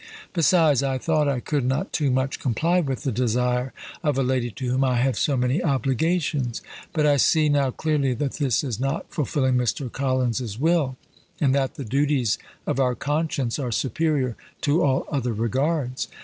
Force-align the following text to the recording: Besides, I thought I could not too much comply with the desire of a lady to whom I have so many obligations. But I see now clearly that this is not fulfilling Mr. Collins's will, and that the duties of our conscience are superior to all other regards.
Besides, 0.33 0.81
I 0.81 0.97
thought 0.97 1.27
I 1.27 1.39
could 1.39 1.63
not 1.63 1.93
too 1.93 2.09
much 2.09 2.39
comply 2.39 2.79
with 2.79 3.03
the 3.03 3.11
desire 3.11 3.71
of 4.01 4.17
a 4.17 4.23
lady 4.23 4.49
to 4.49 4.65
whom 4.67 4.83
I 4.83 4.95
have 4.97 5.15
so 5.15 5.37
many 5.37 5.61
obligations. 5.63 6.63
But 6.91 7.05
I 7.05 7.17
see 7.17 7.49
now 7.49 7.69
clearly 7.69 8.15
that 8.15 8.37
this 8.37 8.63
is 8.63 8.79
not 8.79 9.11
fulfilling 9.13 9.57
Mr. 9.57 9.91
Collins's 9.91 10.57
will, 10.59 10.97
and 11.39 11.53
that 11.53 11.75
the 11.75 11.85
duties 11.85 12.39
of 12.65 12.79
our 12.79 12.95
conscience 12.95 13.59
are 13.59 13.71
superior 13.71 14.35
to 14.61 14.81
all 14.81 15.05
other 15.11 15.33
regards. 15.33 16.07